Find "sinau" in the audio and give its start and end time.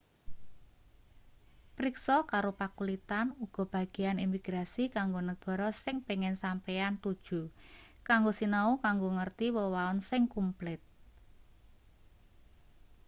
8.39-8.71